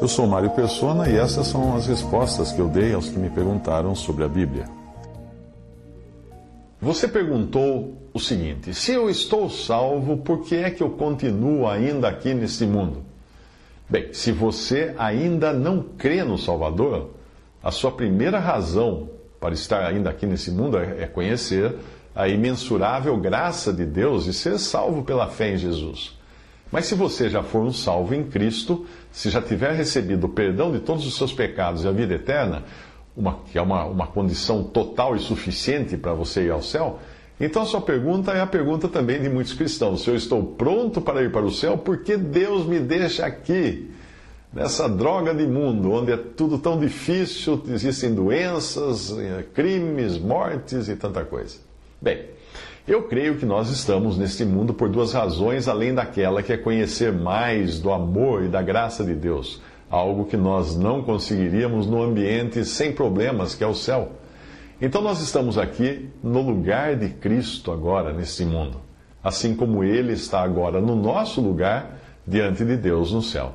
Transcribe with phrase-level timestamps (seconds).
[0.00, 3.30] Eu sou Mário Persona e essas são as respostas que eu dei aos que me
[3.30, 4.64] perguntaram sobre a Bíblia.
[6.80, 12.08] Você perguntou o seguinte: se eu estou salvo, por que é que eu continuo ainda
[12.08, 13.04] aqui neste mundo?
[13.88, 17.10] Bem, se você ainda não crê no Salvador,
[17.62, 21.76] a sua primeira razão para estar ainda aqui nesse mundo é, é conhecer
[22.14, 26.18] a imensurável graça de Deus e ser salvo pela fé em Jesus.
[26.70, 30.70] Mas se você já for um salvo em Cristo, se já tiver recebido o perdão
[30.70, 32.62] de todos os seus pecados e a vida eterna,
[33.16, 37.00] uma, que é uma, uma condição total e suficiente para você ir ao céu,
[37.40, 40.02] então a sua pergunta é a pergunta também de muitos cristãos.
[40.02, 43.90] Se eu estou pronto para ir para o céu, por que Deus me deixa aqui?
[44.52, 49.14] Nessa droga de mundo, onde é tudo tão difícil, existem doenças,
[49.54, 51.56] crimes, mortes e tanta coisa.
[52.02, 52.26] Bem,
[52.88, 57.12] eu creio que nós estamos neste mundo por duas razões, além daquela que é conhecer
[57.12, 62.64] mais do amor e da graça de Deus, algo que nós não conseguiríamos no ambiente
[62.64, 64.12] sem problemas, que é o céu.
[64.80, 68.80] Então nós estamos aqui no lugar de Cristo agora, neste mundo,
[69.22, 73.54] assim como Ele está agora no nosso lugar diante de Deus no céu.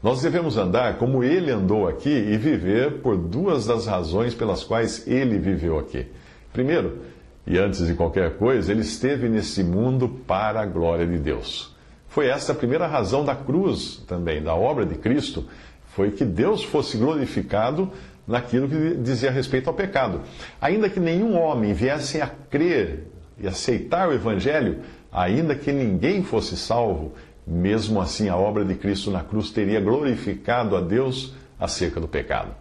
[0.00, 5.06] Nós devemos andar como Ele andou aqui e viver por duas das razões pelas quais
[5.06, 6.06] Ele viveu aqui.
[6.52, 6.98] Primeiro,
[7.46, 11.74] e antes de qualquer coisa, ele esteve nesse mundo para a glória de Deus.
[12.08, 15.46] Foi essa a primeira razão da cruz também, da obra de Cristo,
[15.94, 17.90] foi que Deus fosse glorificado
[18.26, 20.20] naquilo que dizia respeito ao pecado.
[20.60, 23.06] Ainda que nenhum homem viesse a crer
[23.38, 27.12] e aceitar o Evangelho, ainda que ninguém fosse salvo,
[27.46, 32.54] mesmo assim a obra de Cristo na cruz teria glorificado a Deus acerca do pecado.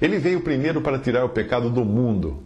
[0.00, 2.42] Ele veio primeiro para tirar o pecado do mundo,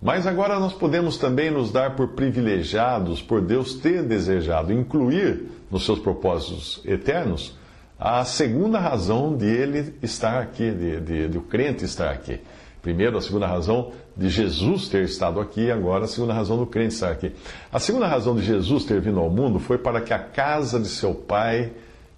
[0.00, 5.84] mas agora nós podemos também nos dar por privilegiados por Deus ter desejado incluir nos
[5.84, 7.58] seus propósitos eternos
[7.98, 12.40] a segunda razão de ele estar aqui, de, de, de o crente estar aqui.
[12.80, 16.94] Primeiro, a segunda razão de Jesus ter estado aqui, agora a segunda razão do crente
[16.94, 17.30] estar aqui.
[17.70, 20.88] A segunda razão de Jesus ter vindo ao mundo foi para que a casa de
[20.88, 21.72] seu pai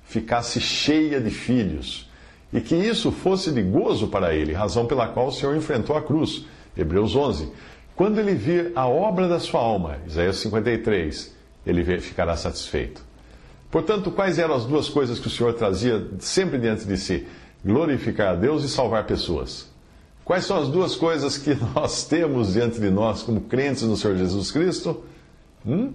[0.04, 2.08] ficasse cheia de filhos
[2.52, 6.02] e que isso fosse de gozo para ele, razão pela qual o Senhor enfrentou a
[6.02, 6.44] cruz.
[6.76, 7.50] Hebreus 11.
[7.94, 11.34] Quando ele vir a obra da sua alma, Isaías 53,
[11.66, 13.02] ele ficará satisfeito.
[13.70, 17.26] Portanto, quais eram as duas coisas que o Senhor trazia sempre diante de si?
[17.64, 19.70] Glorificar a Deus e salvar pessoas.
[20.24, 24.16] Quais são as duas coisas que nós temos diante de nós como crentes no Senhor
[24.16, 25.02] Jesus Cristo?
[25.66, 25.92] Hum?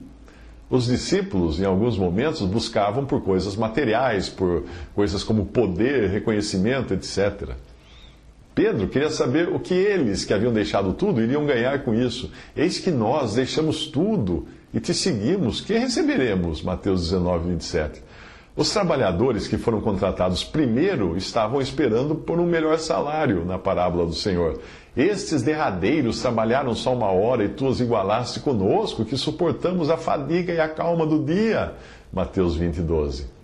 [0.70, 7.56] Os discípulos, em alguns momentos, buscavam por coisas materiais, por coisas como poder, reconhecimento, etc.
[8.58, 12.32] Pedro queria saber o que eles, que haviam deixado tudo, iriam ganhar com isso.
[12.56, 15.62] Eis que nós deixamos tudo e te seguimos.
[15.62, 16.64] Que receberemos?
[16.64, 18.02] Mateus 19, 27.
[18.56, 24.16] Os trabalhadores que foram contratados primeiro estavam esperando por um melhor salário na parábola do
[24.16, 24.60] Senhor.
[24.96, 30.52] Estes derradeiros trabalharam só uma hora e tu os igualaste conosco, que suportamos a fadiga
[30.52, 31.76] e a calma do dia.
[32.12, 33.37] Mateus 20, 12.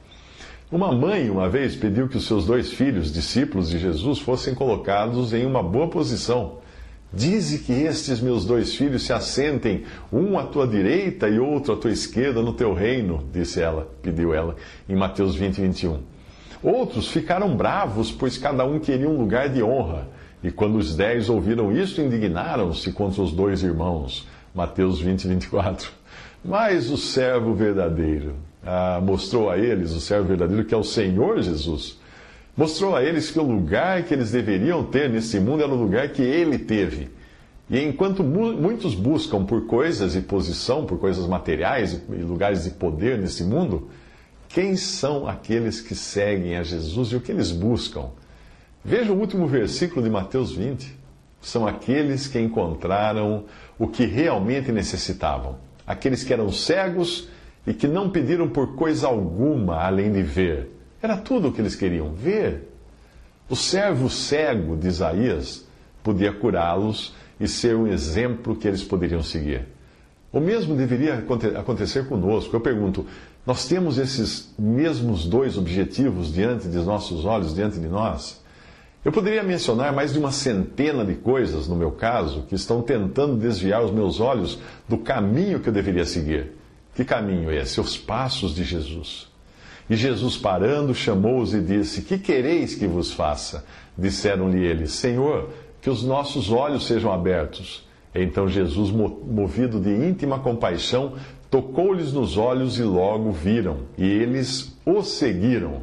[0.73, 5.31] Uma mãe, uma vez, pediu que os seus dois filhos, discípulos de Jesus, fossem colocados
[5.31, 6.57] em uma boa posição.
[7.13, 11.77] Dize que estes meus dois filhos se assentem, um à tua direita e outro à
[11.77, 14.55] tua esquerda no teu reino, disse ela, pediu ela,
[14.89, 15.99] em Mateus 20, 21.
[16.63, 20.07] Outros ficaram bravos, pois cada um queria um lugar de honra.
[20.43, 24.27] E quando os dez ouviram isso, indignaram-se contra os dois irmãos.
[24.55, 25.91] Mateus 20, 24.
[26.43, 28.33] Mas o servo verdadeiro
[28.65, 31.99] ah, mostrou a eles, o servo verdadeiro, que é o Senhor Jesus,
[32.55, 36.09] mostrou a eles que o lugar que eles deveriam ter nesse mundo era o lugar
[36.09, 37.09] que ele teve.
[37.69, 42.71] E enquanto mu muitos buscam por coisas e posição, por coisas materiais e lugares de
[42.71, 43.89] poder nesse mundo,
[44.49, 48.11] quem são aqueles que seguem a Jesus e o que eles buscam?
[48.85, 50.95] Veja o último versículo de Mateus 20.
[51.41, 53.45] São aqueles que encontraram
[53.79, 55.57] o que realmente necessitavam.
[55.87, 57.27] Aqueles que eram cegos
[57.65, 60.69] e que não pediram por coisa alguma além de ver.
[61.01, 62.69] Era tudo o que eles queriam, ver.
[63.49, 65.65] O servo cego de Isaías
[66.01, 69.65] podia curá-los e ser um exemplo que eles poderiam seguir.
[70.31, 71.23] O mesmo deveria
[71.57, 72.55] acontecer conosco.
[72.55, 73.05] Eu pergunto:
[73.45, 78.41] nós temos esses mesmos dois objetivos diante de nossos olhos, diante de nós?
[79.03, 83.35] Eu poderia mencionar mais de uma centena de coisas, no meu caso, que estão tentando
[83.35, 86.62] desviar os meus olhos do caminho que eu deveria seguir.
[86.95, 87.81] Que caminho é esse?
[87.81, 89.27] Os passos de Jesus.
[89.89, 93.65] E Jesus, parando, chamou-os e disse: Que quereis que vos faça?
[93.97, 95.49] Disseram-lhe eles: Senhor,
[95.81, 97.85] que os nossos olhos sejam abertos.
[98.15, 101.13] Então Jesus, movido de íntima compaixão,
[101.49, 105.81] tocou-lhes nos olhos e logo viram, e eles o seguiram.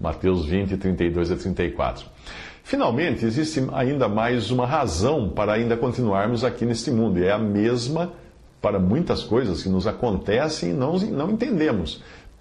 [0.00, 2.06] Mateus 20, 32 a 34.
[2.64, 7.38] Finalmente, existe ainda mais uma razão para ainda continuarmos aqui neste mundo, e é a
[7.38, 8.12] mesma
[8.62, 12.00] para muitas coisas que nos acontecem e não, não entendemos.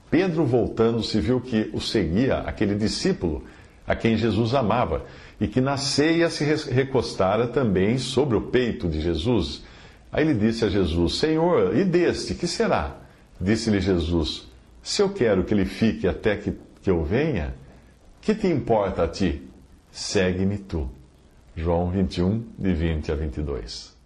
[0.10, 3.44] Pedro, voltando, se viu que o seguia aquele discípulo
[3.88, 5.06] a quem Jesus amava,
[5.40, 9.64] e que na ceia se recostara também sobre o peito de Jesus.
[10.12, 12.98] Aí ele disse a Jesus: Senhor, e deste, que será?
[13.40, 14.48] Disse-lhe Jesus:
[14.84, 17.56] Se eu quero que ele fique até que, que eu venha,
[18.22, 19.42] que te importa a ti?
[19.92, 20.90] Segue-me tu.
[21.56, 24.01] João 21, de 20 a 22.